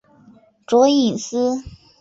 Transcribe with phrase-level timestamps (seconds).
[0.65, 1.63] 卓颖思。